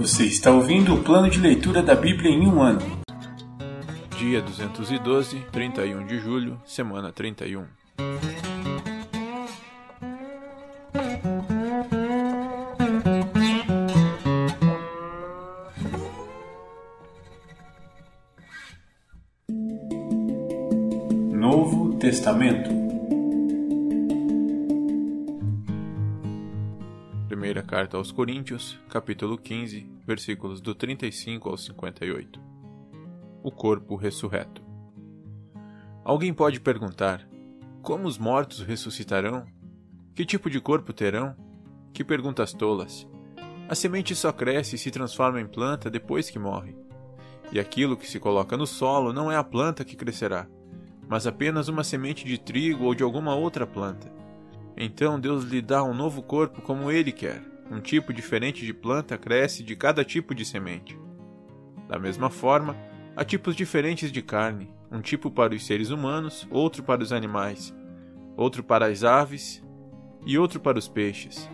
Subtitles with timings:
[0.00, 2.80] Você está ouvindo o plano de leitura da Bíblia em um ano.
[4.18, 7.66] Dia 212, 31 de julho, semana 31.
[21.30, 22.79] Novo Testamento.
[27.70, 32.40] Carta aos Coríntios, capítulo 15, versículos do 35 ao 58.
[33.44, 34.60] O corpo ressurreto.
[36.02, 37.24] Alguém pode perguntar:
[37.80, 39.46] como os mortos ressuscitarão?
[40.16, 41.36] Que tipo de corpo terão?
[41.92, 43.06] Que perguntas tolas!
[43.68, 46.76] A semente só cresce e se transforma em planta depois que morre.
[47.52, 50.48] E aquilo que se coloca no solo não é a planta que crescerá,
[51.08, 54.12] mas apenas uma semente de trigo ou de alguma outra planta.
[54.76, 57.49] Então Deus lhe dá um novo corpo como ele quer.
[57.70, 60.98] Um tipo diferente de planta cresce de cada tipo de semente.
[61.86, 62.76] Da mesma forma,
[63.14, 67.72] há tipos diferentes de carne, um tipo para os seres humanos, outro para os animais,
[68.36, 69.62] outro para as aves
[70.26, 71.48] e outro para os peixes.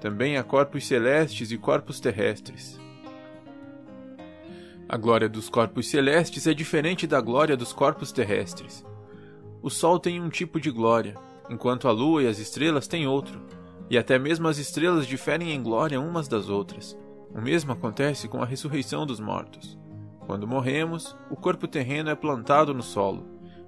[0.00, 2.78] Também há corpos celestes e corpos terrestres.
[4.88, 8.86] A glória dos corpos celestes é diferente da glória dos corpos terrestres.
[9.60, 11.16] O Sol tem um tipo de glória,
[11.50, 13.42] enquanto a Lua e as estrelas têm outro,
[13.88, 16.96] e até mesmo as estrelas diferem em glória umas das outras.
[17.34, 19.78] O mesmo acontece com a ressurreição dos mortos.
[20.26, 23.26] Quando morremos, o corpo terreno é plantado no solo,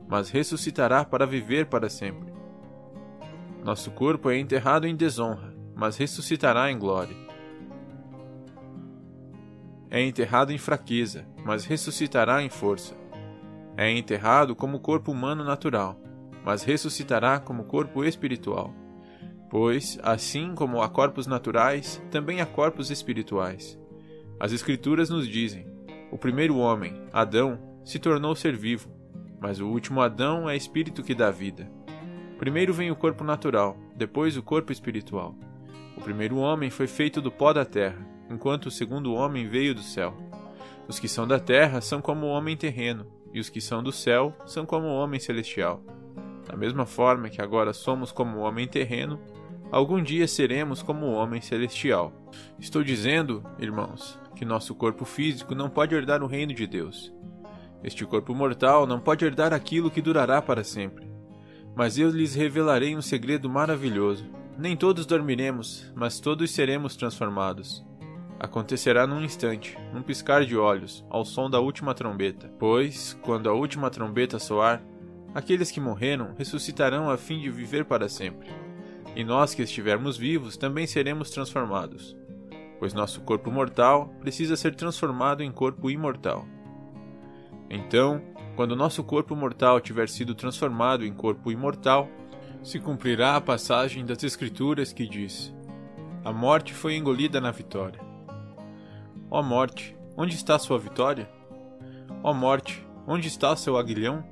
[0.08, 2.32] mas ressuscitará para viver para sempre.
[3.64, 7.28] Nosso corpo é enterrado em desonra, mas ressuscitará em glória
[9.90, 12.94] é enterrado em fraqueza, mas ressuscitará em força.
[13.76, 15.98] É enterrado como corpo humano natural,
[16.44, 18.74] mas ressuscitará como corpo espiritual.
[19.50, 23.78] Pois, assim como há corpos naturais, também há corpos espirituais.
[24.38, 25.66] As Escrituras nos dizem:
[26.10, 28.90] o primeiro homem, Adão, se tornou ser vivo,
[29.40, 31.70] mas o último Adão é espírito que dá vida.
[32.38, 35.34] Primeiro vem o corpo natural, depois o corpo espiritual.
[35.96, 39.82] O primeiro homem foi feito do pó da terra enquanto o segundo homem veio do
[39.82, 40.14] céu.
[40.86, 43.92] Os que são da terra são como o homem terreno, e os que são do
[43.92, 45.82] céu são como o homem celestial.
[46.46, 49.20] Da mesma forma que agora somos como o homem terreno,
[49.70, 52.12] algum dia seremos como o homem celestial.
[52.58, 57.12] Estou dizendo, irmãos, que nosso corpo físico não pode herdar o reino de Deus.
[57.82, 61.08] Este corpo mortal não pode herdar aquilo que durará para sempre.
[61.74, 64.26] Mas eu lhes revelarei um segredo maravilhoso.
[64.58, 67.86] Nem todos dormiremos, mas todos seremos transformados
[68.38, 72.50] acontecerá num instante, num piscar de olhos, ao som da última trombeta.
[72.58, 74.82] Pois, quando a última trombeta soar,
[75.34, 78.48] aqueles que morreram ressuscitarão a fim de viver para sempre.
[79.18, 82.16] E nós que estivermos vivos também seremos transformados,
[82.78, 86.46] pois nosso corpo mortal precisa ser transformado em corpo imortal.
[87.68, 88.22] Então,
[88.54, 92.08] quando nosso corpo mortal tiver sido transformado em corpo imortal,
[92.62, 95.52] se cumprirá a passagem das Escrituras que diz:
[96.24, 98.00] A morte foi engolida na vitória.
[99.28, 101.28] Ó morte, onde está sua vitória?
[102.22, 104.24] Ó morte, onde está seu aguilhão?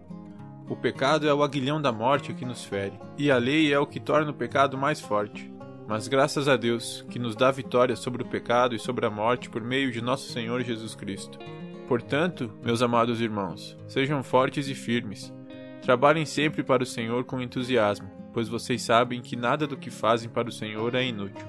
[0.68, 3.86] O pecado é o aguilhão da morte que nos fere, e a lei é o
[3.86, 5.52] que torna o pecado mais forte.
[5.86, 9.48] Mas graças a Deus, que nos dá vitória sobre o pecado e sobre a morte
[9.48, 11.38] por meio de nosso Senhor Jesus Cristo.
[11.86, 15.32] Portanto, meus amados irmãos, sejam fortes e firmes.
[15.82, 20.28] Trabalhem sempre para o Senhor com entusiasmo, pois vocês sabem que nada do que fazem
[20.28, 21.46] para o Senhor é inútil.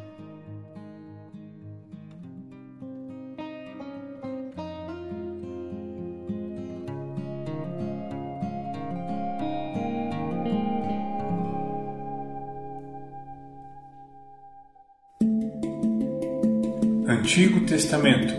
[17.38, 18.34] Antigo Testamento.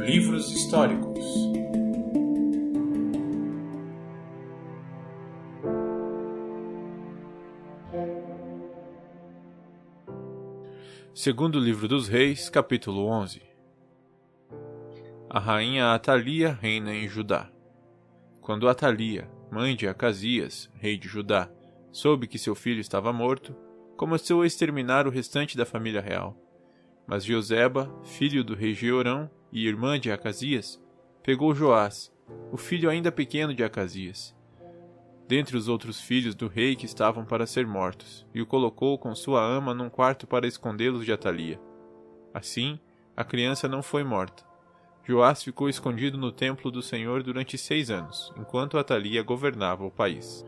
[0.00, 1.24] Livros históricos.
[11.14, 13.40] Segundo livro dos Reis, capítulo 11
[15.30, 17.48] A rainha Atalia reina em Judá.
[18.40, 21.48] Quando Atalia, mãe de Acasias, rei de Judá,
[21.92, 23.54] soube que seu filho estava morto,
[23.96, 26.49] começou a exterminar o restante da família real
[27.10, 30.80] mas Joseba, filho do rei Jeorão e irmã de Acasias,
[31.24, 32.12] pegou Joás,
[32.52, 34.32] o filho ainda pequeno de Acasias,
[35.26, 39.12] dentre os outros filhos do rei que estavam para ser mortos, e o colocou com
[39.12, 41.60] sua ama num quarto para escondê-los de Atalia.
[42.32, 42.78] Assim,
[43.16, 44.44] a criança não foi morta.
[45.02, 50.46] Joás ficou escondido no templo do Senhor durante seis anos, enquanto Atalia governava o país.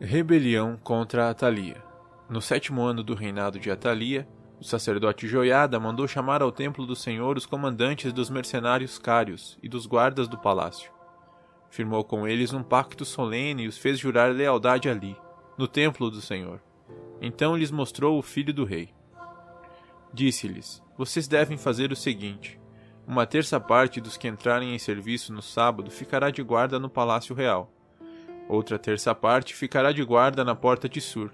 [0.00, 1.82] Rebelião contra Atalia.
[2.30, 4.28] No sétimo ano do reinado de Atalia,
[4.60, 9.68] O sacerdote Joiada mandou chamar ao templo do Senhor os comandantes dos mercenários cários e
[9.68, 10.90] dos guardas do palácio.
[11.68, 15.16] Firmou com eles um pacto solene e os fez jurar lealdade ali,
[15.58, 16.60] no templo do Senhor.
[17.20, 18.94] Então lhes mostrou o filho do rei.
[20.12, 22.60] Disse-lhes: Vocês devem fazer o seguinte:
[23.06, 27.34] uma terça parte dos que entrarem em serviço no sábado ficará de guarda no palácio
[27.34, 27.70] real.
[28.48, 31.32] Outra terça parte ficará de guarda na porta de Sur,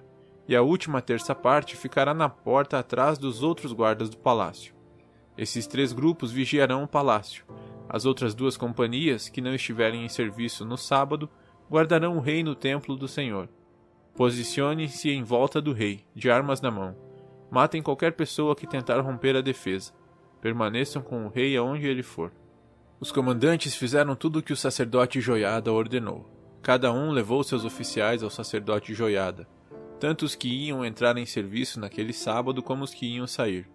[0.51, 4.75] e a última terça parte ficará na porta atrás dos outros guardas do palácio.
[5.39, 7.45] Esses três grupos vigiarão o palácio.
[7.89, 11.31] As outras duas companhias, que não estiverem em serviço no sábado,
[11.71, 13.49] guardarão o rei no templo do Senhor.
[14.15, 16.97] Posicione-se em volta do rei, de armas na mão
[17.51, 19.93] Matem qualquer pessoa que tentar romper a defesa.
[20.41, 22.33] Permaneçam com o rei aonde ele for.
[23.01, 26.29] Os comandantes fizeram tudo o que o sacerdote Joiada ordenou.
[26.63, 29.49] Cada um levou seus oficiais ao sacerdote Joiada,
[30.01, 33.69] tanto os que iam entrar em serviço naquele sábado como os que iam sair.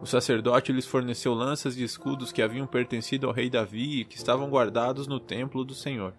[0.00, 4.16] O sacerdote lhes forneceu lanças e escudos que haviam pertencido ao rei Davi e que
[4.16, 6.14] estavam guardados no templo do Senhor.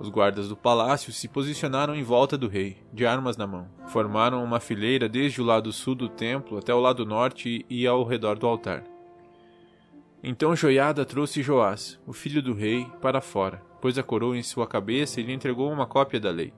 [0.00, 3.68] Os guardas do palácio se posicionaram em volta do rei, de armas na mão.
[3.86, 8.02] Formaram uma fileira desde o lado sul do templo até o lado norte e ao
[8.02, 8.82] redor do altar.
[10.22, 14.66] Então Joiada trouxe Joás, o filho do rei, para fora, pôs a coroa em sua
[14.66, 16.52] cabeça e lhe entregou uma cópia da lei.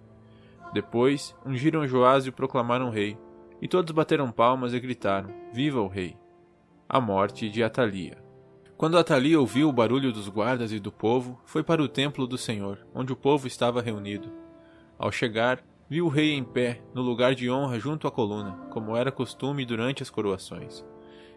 [0.72, 3.18] Depois, ungiram Joás e o proclamaram rei,
[3.60, 6.16] e todos bateram palmas e gritaram: Viva o rei!
[6.88, 8.22] A morte de Atalia.
[8.76, 12.36] Quando Atalia ouviu o barulho dos guardas e do povo, foi para o templo do
[12.36, 14.32] Senhor, onde o povo estava reunido.
[14.98, 18.96] Ao chegar, viu o rei em pé, no lugar de honra junto à coluna, como
[18.96, 20.84] era costume durante as coroações.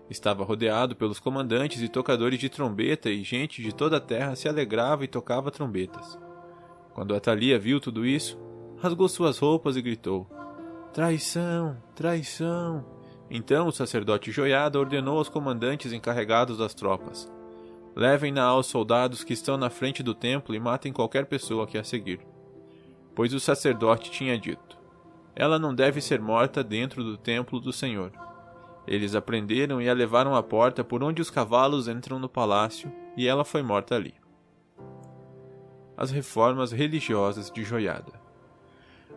[0.09, 4.47] Estava rodeado pelos comandantes e tocadores de trombeta, e gente de toda a terra se
[4.47, 6.17] alegrava e tocava trombetas.
[6.93, 8.39] Quando Atalia viu tudo isso,
[8.77, 10.27] rasgou suas roupas e gritou:
[10.94, 11.77] Traição!
[11.95, 12.86] Traição!
[13.30, 17.31] Então o sacerdote Joiada ordenou aos comandantes encarregados das tropas:
[17.95, 21.83] Levem-na aos soldados que estão na frente do templo e matem qualquer pessoa que a
[21.83, 22.19] seguir.
[23.16, 24.77] Pois o sacerdote tinha dito:
[25.36, 28.12] Ela não deve ser morta dentro do templo do Senhor.
[28.88, 32.92] Eles a prenderam e a levaram à porta por onde os cavalos entram no palácio,
[33.18, 34.13] e ela foi morta ali.
[35.98, 38.25] As reformas religiosas de Joiada.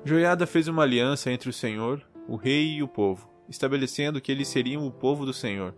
[0.08, 4.48] Joiada fez uma aliança entre o Senhor, o rei e o povo, estabelecendo que eles
[4.48, 5.74] seriam o povo do Senhor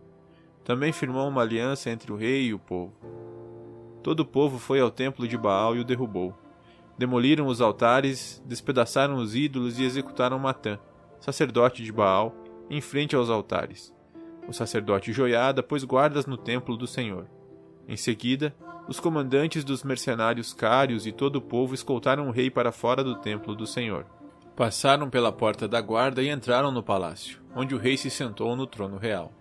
[0.64, 2.94] também firmou uma aliança entre o rei e o povo.
[4.04, 6.32] Todo o povo foi ao templo de Baal e o derrubou.
[6.96, 10.78] Demoliram os altares, despedaçaram os ídolos e executaram Matã,
[11.18, 12.34] sacerdote de Baal,
[12.70, 13.92] em frente aos altares.
[14.46, 17.26] O sacerdote Joiada pôs guardas no templo do Senhor.
[17.88, 18.54] Em seguida,
[18.86, 23.16] os comandantes dos mercenários cários e todo o povo escoltaram o rei para fora do
[23.16, 24.06] templo do Senhor.
[24.60, 28.66] Passaram pela porta da guarda e entraram no palácio, onde o rei se sentou no
[28.66, 29.32] trono real.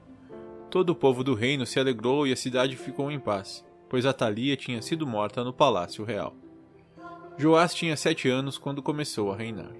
[0.71, 4.55] Todo o povo do reino se alegrou e a cidade ficou em paz, pois Atalia
[4.55, 6.33] tinha sido morta no palácio real.
[7.37, 9.73] Joás tinha sete anos quando começou a reinar.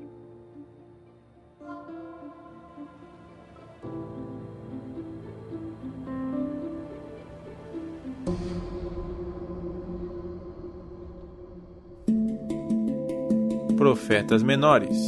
[13.79, 15.07] Profetas menores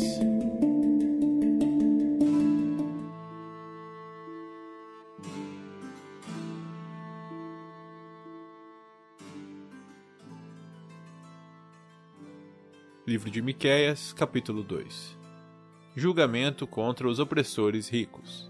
[13.06, 15.18] Livro de Miqueias, capítulo 2
[15.94, 18.50] Julgamento contra os opressores ricos.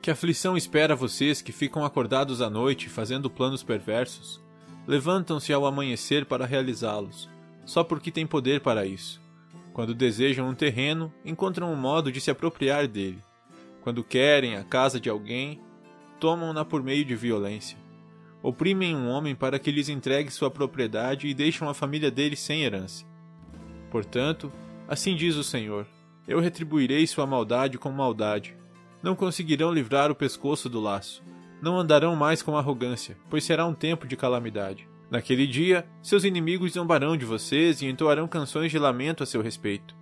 [0.00, 4.40] Que aflição espera vocês que ficam acordados à noite fazendo planos perversos?
[4.86, 7.28] Levantam-se ao amanhecer para realizá-los,
[7.68, 9.20] só porque têm poder para isso.
[9.72, 13.18] Quando desejam um terreno, encontram um modo de se apropriar dele.
[13.82, 15.60] Quando querem a casa de alguém,
[16.18, 17.78] tomam-na por meio de violência
[18.42, 22.62] oprimem um homem para que lhes entregue sua propriedade e deixam a família dele sem
[22.62, 23.04] herança.
[23.90, 24.52] Portanto,
[24.86, 25.86] assim diz o Senhor:
[26.26, 28.56] Eu retribuirei sua maldade com maldade.
[29.02, 31.22] Não conseguirão livrar o pescoço do laço.
[31.62, 34.88] Não andarão mais com arrogância, pois será um tempo de calamidade.
[35.10, 39.96] Naquele dia, seus inimigos zombarão de vocês e entoarão canções de lamento a seu respeito.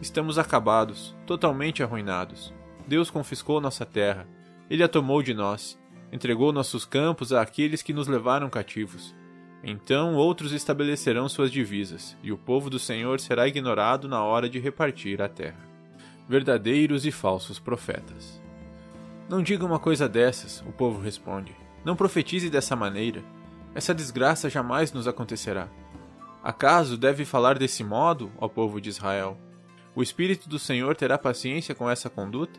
[0.00, 2.52] Estamos acabados, totalmente arruinados.
[2.86, 4.26] Deus confiscou nossa terra.
[4.68, 5.80] Ele a tomou de nós
[6.12, 9.14] entregou nossos campos àqueles que nos levaram cativos.
[9.62, 14.58] Então outros estabelecerão suas divisas, e o povo do Senhor será ignorado na hora de
[14.58, 15.68] repartir a terra.
[16.28, 18.40] Verdadeiros e falsos profetas.
[19.28, 21.54] Não diga uma coisa dessas, o povo responde.
[21.84, 23.22] Não profetize dessa maneira.
[23.74, 25.68] Essa desgraça jamais nos acontecerá.
[26.42, 29.36] Acaso deve falar desse modo, ó povo de Israel?
[29.94, 32.58] O Espírito do Senhor terá paciência com essa conduta?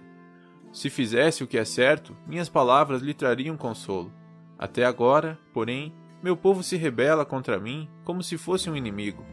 [0.72, 4.12] Se fizesse o que é certo, minhas palavras lhe trariam consolo.
[4.58, 9.26] Até agora, porém, meu povo se rebela contra mim como se fosse um inimigo.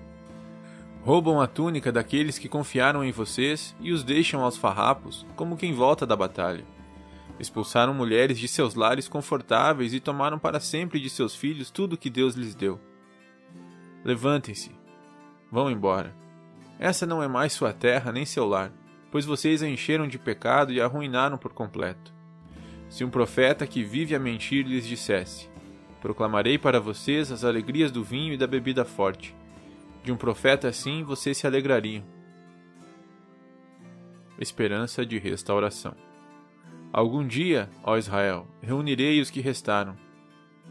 [1.02, 5.73] Roubam a túnica daqueles que confiaram em vocês e os deixam aos farrapos, como quem
[5.73, 6.64] volta da batalha.
[7.38, 11.97] Expulsaram mulheres de seus lares confortáveis e tomaram para sempre de seus filhos tudo o
[11.97, 12.80] que Deus lhes deu.
[14.04, 14.73] Levantem-se.
[15.50, 16.14] Vão embora.
[16.78, 18.73] Essa não é mais sua terra nem seu lar,
[19.11, 22.12] pois vocês a encheram de pecado e a arruinaram por completo.
[22.88, 25.49] Se um profeta que vive a mentir lhes dissesse:
[26.00, 29.35] Proclamarei para vocês as alegrias do vinho e da bebida forte.
[30.02, 32.04] De um profeta assim vocês se alegrariam.
[34.38, 36.08] Esperança de restauração.
[36.92, 39.97] Algum dia, ó Israel, reunirei os que restaram.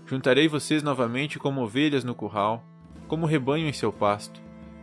[0.05, 2.63] Juntarei vocês novamente como ovelhas no curral,
[3.07, 4.41] como rebanho em seu pasto.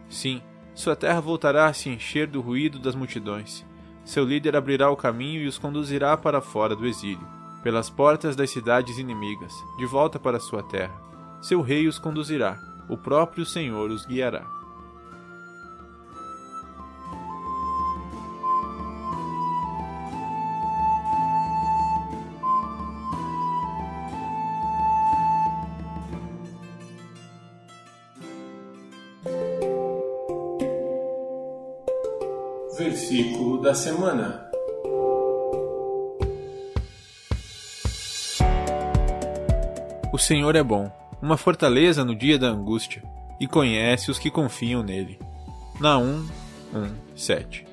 [0.08, 0.42] Sim,
[0.74, 3.64] sua terra voltará a se encher do ruído das multidões.
[4.04, 8.50] Seu líder abrirá o caminho e os conduzirá para fora do exílio pelas portas das
[8.50, 10.94] cidades inimigas, de volta para sua terra.
[11.40, 12.58] Seu rei os conduzirá,
[12.90, 14.44] o próprio Senhor os guiará.
[32.76, 34.50] Versículo da semana.
[40.12, 40.90] O Senhor é bom,
[41.22, 43.02] uma fortaleza no dia da angústia,
[43.38, 45.20] e conhece os que confiam nele.
[45.78, 46.26] Naum
[46.74, 47.64] 1, 7.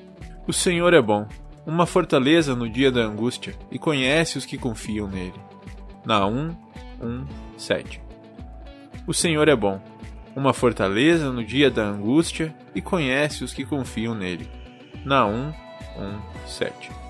[0.46, 1.26] O Senhor é bom,
[1.66, 5.40] uma fortaleza no dia da angústia, e conhece os que confiam nele.
[6.04, 6.54] Naum
[7.00, 7.26] 1,
[7.58, 8.00] 7.
[9.04, 9.80] O Senhor é bom,
[10.36, 14.61] uma fortaleza no dia da angústia, e conhece os que confiam nele.
[15.04, 15.54] Naum
[15.96, 17.01] 1, 7.